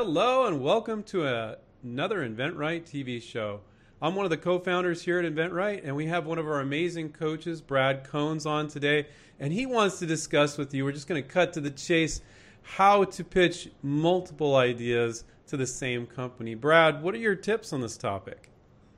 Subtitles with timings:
[0.00, 3.62] Hello and welcome to a, another InventRight TV show.
[4.00, 7.10] I'm one of the co-founders here at InventRight, and we have one of our amazing
[7.10, 9.08] coaches, Brad Kons, on today,
[9.40, 10.84] and he wants to discuss with you.
[10.84, 12.20] We're just going to cut to the chase
[12.62, 16.54] how to pitch multiple ideas to the same company.
[16.54, 18.50] Brad, what are your tips on this topic?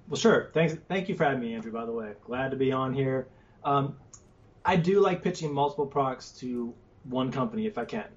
[0.07, 0.51] Well, sure.
[0.53, 0.77] Thanks.
[0.87, 1.73] Thank you for having me, Andrew.
[1.73, 3.27] By the way, glad to be on here.
[3.65, 3.97] Um,
[4.67, 8.09] I do like pitching multiple products to one company if I can,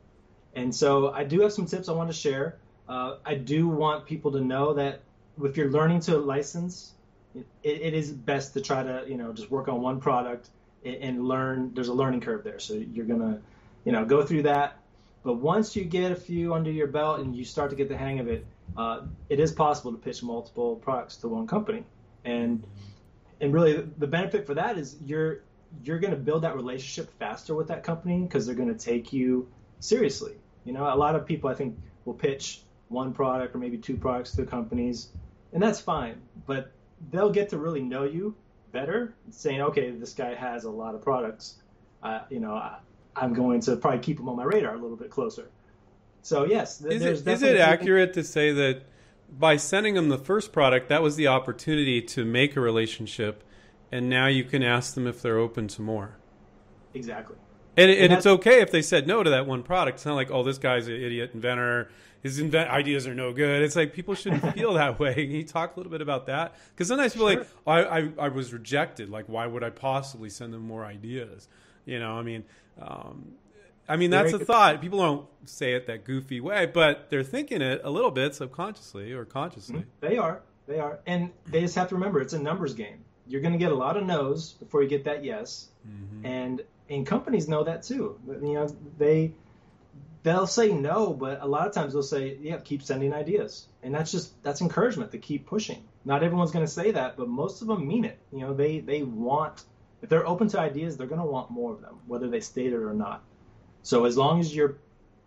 [0.53, 2.59] and so I do have some tips I want to share.
[2.87, 5.01] Uh, I do want people to know that
[5.41, 6.93] if you're learning to license,
[7.33, 10.49] it, it is best to try to you know just work on one product
[10.85, 11.71] and, learn.
[11.73, 13.39] There's a learning curve there, so you're gonna
[13.85, 14.79] you know go through that.
[15.23, 17.97] But once you get a few under your belt and you start to get the
[17.97, 21.83] hang of it, uh, it is possible to pitch multiple products to one company,
[22.25, 22.65] and
[23.39, 25.39] and really the benefit for that is you're
[25.83, 29.11] you're going to build that relationship faster with that company because they're going to take
[29.11, 29.47] you
[29.79, 30.33] seriously.
[30.65, 32.62] You know, a lot of people I think will pitch
[32.93, 35.09] one product or maybe two products to the companies,
[35.51, 36.21] and that's fine.
[36.45, 36.71] But
[37.11, 38.35] they'll get to really know you
[38.71, 41.55] better, saying, okay, this guy has a lot of products.
[42.01, 42.79] Uh, you know, I,
[43.15, 45.49] am going to probably keep him on my radar a little bit closer.
[46.21, 48.83] So yes, th- is, it, is it accurate to say that
[49.29, 53.43] by sending them the first product, that was the opportunity to make a relationship,
[53.91, 56.17] and now you can ask them if they're open to more?
[56.93, 57.35] Exactly.
[57.75, 59.97] And, and, and it's okay if they said no to that one product.
[59.97, 61.89] It's not like, oh, this guy's an idiot inventor
[62.23, 63.61] his invent ideas are no good.
[63.61, 65.13] It's like people shouldn't feel that way.
[65.13, 66.55] Can you talk a little bit about that?
[66.69, 67.39] Because sometimes people sure.
[67.39, 69.09] like, oh, I, I, I was rejected.
[69.09, 71.49] Like, why would I possibly send them more ideas?
[71.85, 72.45] You know, I mean,
[72.81, 73.33] um,
[73.89, 74.81] I mean that's a thought.
[74.81, 79.11] People don't say it that goofy way, but they're thinking it a little bit subconsciously
[79.11, 79.79] or consciously.
[79.79, 80.07] Mm-hmm.
[80.07, 80.41] They are.
[80.65, 83.03] They are, and they just have to remember it's a numbers game.
[83.27, 86.25] You're going to get a lot of no's before you get that yes, mm-hmm.
[86.25, 86.61] and
[86.93, 88.19] and companies know that too.
[88.27, 89.33] You know, they
[90.23, 93.67] they'll say no, but a lot of times they'll say, yeah, keep sending ideas.
[93.83, 95.83] And that's just, that's encouragement to keep pushing.
[96.05, 98.17] Not everyone's going to say that, but most of them mean it.
[98.31, 99.63] You know, they, they want,
[100.01, 102.73] if they're open to ideas, they're going to want more of them, whether they state
[102.73, 103.21] it or not.
[103.83, 104.77] So as long as you're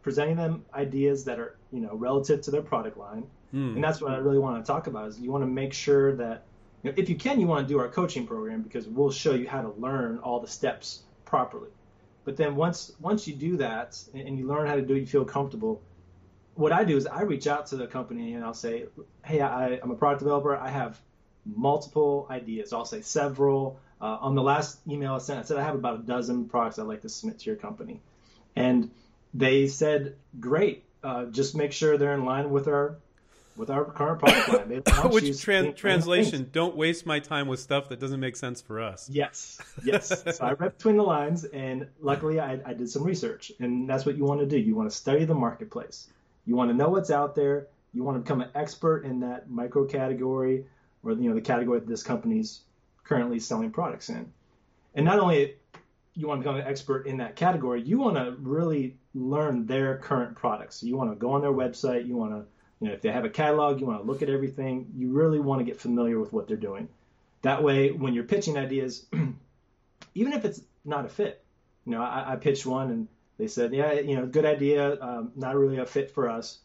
[0.02, 3.74] presenting them ideas that are, you know, relative to their product line, mm.
[3.74, 6.16] and that's what I really want to talk about is you want to make sure
[6.16, 6.44] that,
[6.82, 9.34] you know, if you can, you want to do our coaching program because we'll show
[9.34, 11.68] you how to learn all the steps properly.
[12.24, 15.06] But then once once you do that and you learn how to do it, you
[15.06, 15.82] feel comfortable.
[16.54, 18.86] What I do is I reach out to the company and I'll say,
[19.24, 20.56] "Hey, I, am a product developer.
[20.56, 21.00] I have
[21.44, 22.72] multiple ideas.
[22.72, 23.78] I'll say several.
[24.00, 26.78] Uh, on the last email I sent, I said I have about a dozen products
[26.78, 28.00] I'd like to submit to your company,
[28.56, 28.90] and
[29.32, 30.84] they said, "Great.
[31.04, 32.96] Uh, just make sure they're in line with our
[33.56, 34.68] with our current product line.
[35.12, 36.50] Which tran- translation?
[36.52, 39.08] Don't waste my time with stuff that doesn't make sense for us.
[39.10, 40.08] Yes, yes.
[40.36, 44.04] so I read between the lines, and luckily I, I did some research, and that's
[44.04, 44.58] what you want to do.
[44.58, 46.08] You want to study the marketplace.
[46.44, 47.66] You want to know what's out there.
[47.92, 50.66] You want to become an expert in that micro category,
[51.02, 52.60] or you know the category that this company's
[53.04, 54.32] currently selling products in.
[54.94, 55.54] And not only
[56.14, 59.98] you want to become an expert in that category, you want to really learn their
[59.98, 60.76] current products.
[60.76, 62.06] So you want to go on their website.
[62.06, 62.44] You want to
[62.80, 64.92] you know, if they have a catalog, you want to look at everything.
[64.96, 66.88] You really want to get familiar with what they're doing.
[67.42, 69.06] That way, when you're pitching ideas,
[70.14, 71.42] even if it's not a fit,
[71.84, 75.32] you know, I, I pitched one and they said, yeah, you know, good idea, um,
[75.36, 76.58] not really a fit for us.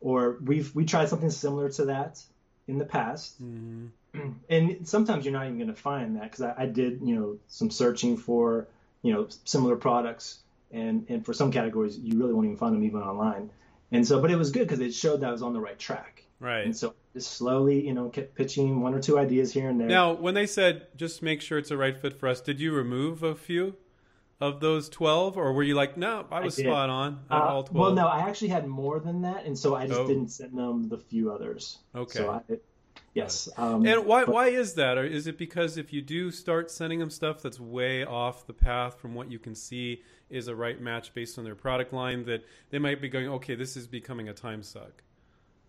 [0.00, 2.20] Or we've we tried something similar to that
[2.66, 3.42] in the past.
[3.42, 3.86] Mm-hmm.
[4.50, 7.38] And sometimes you're not even going to find that because I, I did, you know,
[7.48, 8.66] some searching for,
[9.00, 10.40] you know, similar products,
[10.70, 13.48] and and for some categories you really won't even find them even online.
[13.92, 15.78] And so, but it was good because it showed that I was on the right
[15.78, 16.24] track.
[16.40, 16.64] Right.
[16.64, 19.86] And so just slowly, you know, kept pitching one or two ideas here and there.
[19.86, 22.72] Now, when they said just make sure it's a right fit for us, did you
[22.72, 23.76] remove a few
[24.40, 27.62] of those 12 or were you like, no, I was I spot on uh, all
[27.62, 27.80] 12?
[27.80, 29.44] Well, no, I actually had more than that.
[29.44, 30.06] And so I just oh.
[30.08, 31.78] didn't send them the few others.
[31.94, 32.18] Okay.
[32.18, 32.56] So I,
[33.14, 33.48] yes.
[33.56, 34.98] Um, and why, but, why is that?
[34.98, 38.52] Or is it because if you do start sending them stuff that's way off the
[38.52, 42.24] path from what you can see is a right match based on their product line
[42.24, 45.02] that they might be going, okay, this is becoming a time suck.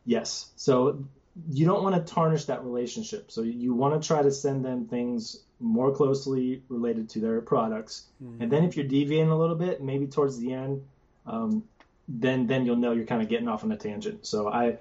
[0.06, 0.52] Yes.
[0.56, 1.06] So
[1.50, 3.32] you don't want to tarnish that relationship.
[3.32, 8.08] So you want to try to send them things more closely related to their products.
[8.24, 8.44] Mm-hmm.
[8.44, 10.84] And then if you're deviating a little bit, maybe towards the end,
[11.26, 11.64] um,
[12.08, 14.26] then then you'll know you're kind of getting off on a tangent.
[14.26, 14.78] So I,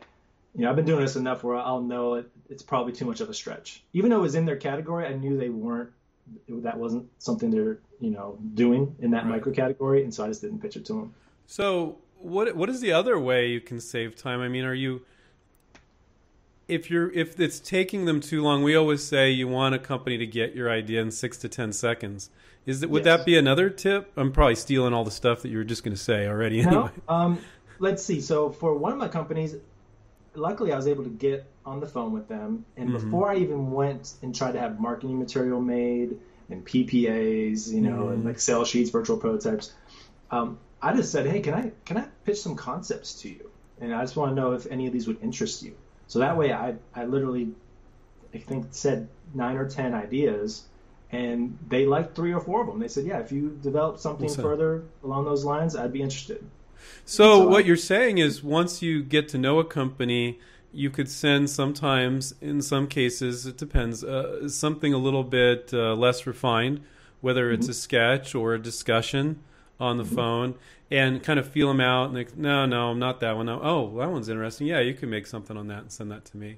[0.55, 3.21] you know, I've been doing this enough where I'll know it, it's probably too much
[3.21, 3.83] of a stretch.
[3.93, 5.91] Even though it was in their category, I knew they weren't
[6.49, 9.33] that wasn't something they're you know doing in that right.
[9.33, 11.15] micro category, and so I just didn't pitch it to them.
[11.47, 14.41] So what what is the other way you can save time?
[14.41, 15.03] I mean, are you
[16.69, 18.63] if you're if it's taking them too long?
[18.63, 21.73] We always say you want a company to get your idea in six to ten
[21.73, 22.31] seconds.
[22.65, 23.19] Is it would yes.
[23.19, 24.13] that be another tip?
[24.17, 26.61] I'm probably stealing all the stuff that you were just going to say already.
[26.61, 26.91] Anyway.
[27.09, 27.39] No, um,
[27.81, 28.21] let's see.
[28.21, 29.57] So for one of my companies,
[30.35, 32.93] luckily I was able to get on the phone with them, and Mhm.
[32.95, 36.19] before I even went and tried to have marketing material made
[36.51, 38.27] and PPAs, you know, and Mhm.
[38.27, 39.73] like sales sheets, virtual prototypes,
[40.31, 43.51] um, I just said, hey, can I can I pitch some concepts to you?
[43.81, 45.75] And I just want to know if any of these would interest you.
[46.07, 47.55] So that way, I I literally,
[48.35, 50.65] I think said nine or ten ideas.
[51.15, 52.79] And they liked three or four of them.
[52.79, 54.43] They said, "Yeah, if you develop something Awesome.
[54.43, 56.43] further along those lines, I'd be interested."
[57.05, 60.39] So, what you're saying is once you get to know a company,
[60.73, 65.95] you could send sometimes, in some cases, it depends, uh, something a little bit uh,
[65.95, 66.81] less refined,
[67.21, 69.43] whether it's a sketch or a discussion
[69.79, 70.55] on the phone,
[70.91, 72.09] and kind of feel them out.
[72.09, 73.47] And they, no, no, I'm not that one.
[73.47, 74.67] No, oh, that one's interesting.
[74.67, 76.57] Yeah, you can make something on that and send that to me.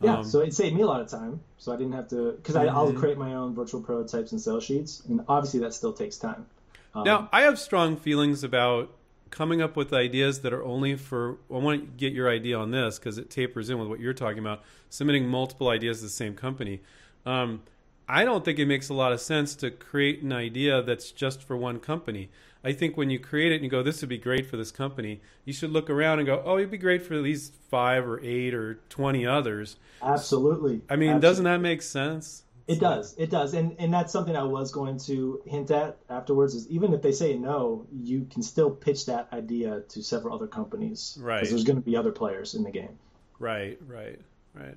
[0.00, 1.40] Yeah, Um, so it saved me a lot of time.
[1.56, 2.94] So I didn't have to because I'll Mhm.
[2.94, 6.46] create my own virtual prototypes and sales sheets, and obviously that still takes time.
[6.94, 8.90] Um, Now, I have strong feelings about
[9.30, 11.38] coming up with ideas that are only for.
[11.50, 14.14] I want to get your idea on this because it tapers in with what you're
[14.14, 14.62] talking about.
[14.90, 16.80] Submitting multiple ideas to the same company.
[17.26, 17.62] Um,
[18.08, 21.42] I don't think it makes a lot of sense to create an idea that's just
[21.42, 22.30] for one company.
[22.64, 24.70] I think when you create it and you go, "This would be great for this
[24.72, 28.20] company," you should look around and go, "Oh, it'd be great for these five or
[28.24, 30.80] eight or twenty others." absolutely.
[30.88, 31.20] I mean, Absolutely.
[31.20, 32.42] doesn't that make sense?
[32.68, 33.14] It does.
[33.16, 36.54] It does, and and that's something I was going to hint at afterwards.
[36.54, 40.46] Is even if they say no, you can still pitch that idea to several other
[40.46, 41.16] companies.
[41.20, 41.36] Right.
[41.36, 42.98] Because there's going to be other players in the game.
[43.38, 44.20] Right, right,
[44.54, 44.76] right.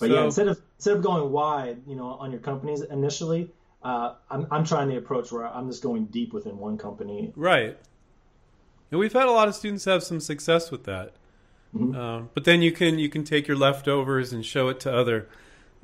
[0.00, 3.48] But So- yeah, instead of instead of going wide, you know, on your companies initially,
[3.84, 7.32] uh, I'm I'm trying the approach where I'm just going deep within one company.
[7.36, 7.78] Right.
[8.90, 11.12] And we've had a lot of students have some success with that.
[11.76, 11.94] Mhm.
[11.96, 15.28] Uh, but then you can you can take your leftovers and show it to other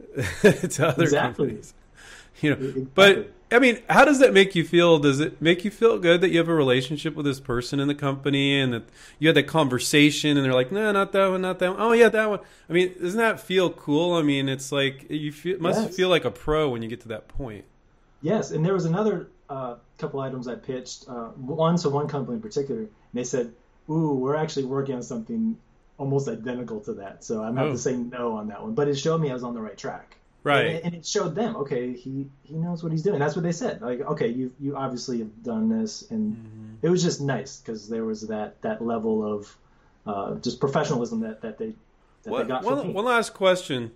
[0.42, 1.46] to other Exactly.
[1.48, 1.74] companies.
[2.40, 2.88] You know, Exactly.
[2.94, 4.98] but I mean, how does that make you feel?
[4.98, 7.88] Does it make you feel good that you have a relationship with this person in
[7.88, 8.84] the company and that
[9.18, 11.80] you had that conversation and they're like, no, not that one, not that one.
[11.80, 12.38] Oh yeah, that one.
[12.68, 14.14] I mean, doesn't that feel cool?
[14.14, 15.96] I mean, it's like you feel, must Yes.
[15.96, 17.64] feel like a pro when you get to that point.
[18.22, 21.08] Yes, and there was another uh, couple items I pitched.
[21.08, 23.52] Uh, one to one company in particular, and they said,
[23.88, 25.56] "Ooh, we're actually working on something
[26.00, 27.64] almost identical to that." So I'm Oh.
[27.64, 28.74] have to say no on that one.
[28.74, 30.16] But it showed me I was on the right track.
[30.42, 30.66] Right.
[30.76, 32.12] And, and it showed them, okay, he
[32.42, 33.18] he knows what he's doing.
[33.20, 33.82] That's what they said.
[33.82, 36.86] Like, okay, you you obviously have done this, and Mm-hmm.
[36.86, 39.56] it was just nice because there was that that level of
[40.06, 41.74] uh, just professionalism that that they
[42.22, 43.92] that One, they got one, one last question.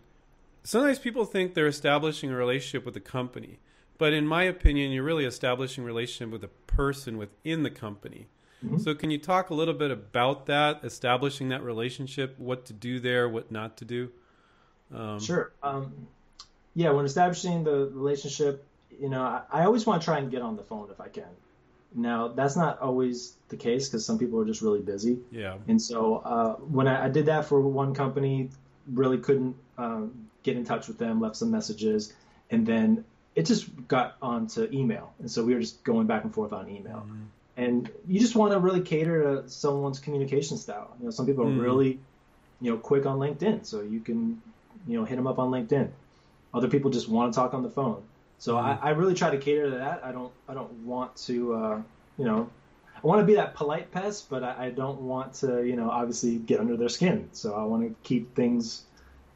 [0.64, 3.58] Sometimes people think they're establishing a relationship with a company,
[3.96, 8.28] but in my opinion, you're really establishing a relationship with a person within the company.
[8.64, 8.80] Mhm.
[8.80, 13.00] So, can you talk a little bit about that, establishing that relationship, what to do
[13.00, 14.10] there, what not to do?
[14.92, 15.52] Um, Sure.
[15.62, 15.92] Um,
[16.74, 18.64] yeah, when establishing the relationship,
[19.00, 21.08] you know, I, I always want to try and get on the phone if I
[21.08, 21.28] can.
[21.94, 25.20] Now, that's not always the case because some people are just really busy.
[25.30, 25.58] Yeah.
[25.68, 28.50] And so uh, when I, I did that for one company,
[28.92, 32.12] really couldn't um, get in touch with them, left some messages,
[32.50, 33.04] and then
[33.36, 35.12] it just got onto email.
[35.20, 37.06] And so we were just going back and forth on email.
[37.56, 40.96] And you just want to really cater to someone's communication style.
[40.98, 41.60] You know, some people are Mm.
[41.62, 42.00] really,
[42.60, 44.42] you know, quick on LinkedIn, so you can,
[44.88, 45.88] you know, hit them up on LinkedIn.
[46.52, 48.02] Other people just want to talk on the phone.
[48.38, 50.04] So I, I really try to cater to that.
[50.04, 51.82] I don't I don't want to uh,
[52.18, 52.50] you know
[52.96, 55.88] I want to be that polite pest, but I, I don't want to you know
[55.90, 57.28] obviously get under their skin.
[57.32, 58.82] So I want to keep things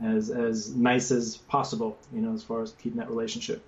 [0.02, 1.97] as as nice as possible.
[2.12, 3.62] You know, as far as keeping that relationship.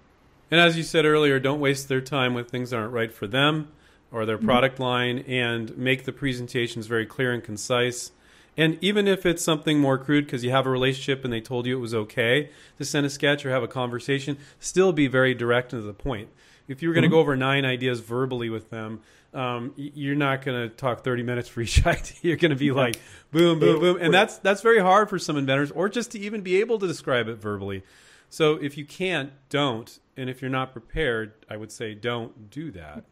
[0.51, 3.69] And as you said earlier, don't waste their time when things aren't right for them
[4.13, 8.13] or their product line and make the presentations very clear and concise.
[8.57, 11.67] And even if it's something more crude because you have a relationship and they told
[11.67, 15.35] you it was okay to send a sketch or have a conversation, still be very
[15.35, 16.29] direct and to the point.
[16.67, 19.01] If you were going to go over nine ideas verbally with them,
[19.33, 22.17] um, you're not going to talk 30 minutes for each idea.
[22.23, 23.01] You're going to be like
[23.33, 26.43] boom, boom, boom, and that's that's very hard for some inventors, or just to even
[26.43, 27.83] be able to describe it verbally.
[28.29, 29.99] So if you can't, don't.
[30.17, 33.05] And if you're not prepared, I would say don't do that.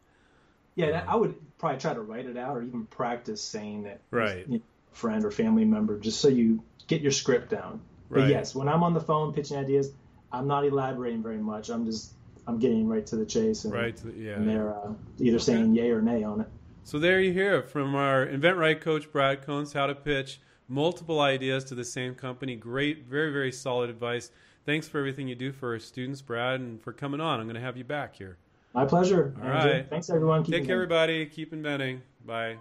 [0.79, 4.01] Yeah, that- I would probably try to write it out or even practice saying it.
[4.13, 4.47] Right.
[4.49, 7.81] You know, friend or family member, just so you get your script down.
[8.11, 9.93] But yes, when I'm on the phone pitching ideas,
[10.33, 11.69] I'm not elaborating very much.
[11.69, 12.13] I'm just
[12.47, 14.01] I'm getting right to the chase, and, Right?
[14.17, 14.37] Yeah.
[14.37, 16.47] and they're uh, either saying yay or nay on it.
[16.85, 20.41] So there you hear it from our Invent Right coach, Brad Kons, how to pitch
[20.69, 22.57] multiple ideas to the same company.
[22.57, 24.31] Great, very, very solid advice.
[24.65, 27.41] Thanks for everything you do for our students, Brad, and for coming on.
[27.41, 28.39] I'm going to have you back here.
[28.75, 29.35] My pleasure.
[29.43, 29.73] All Andrew.
[29.73, 29.91] right.
[29.91, 30.45] Thanks everyone.
[30.45, 31.27] Keep Take care, everybody.
[31.27, 32.03] Keep inventing.
[32.25, 32.59] Bye.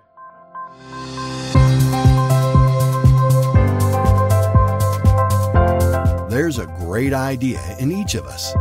[6.29, 8.53] There's a great idea in each of us.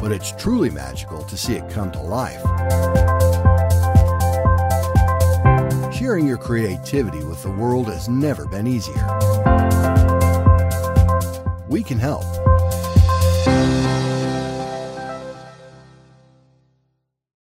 [0.00, 2.42] But it's truly magical to see it come to life.
[5.94, 9.06] Sharing your creativity with the world has never been easier.
[11.68, 12.24] We can help.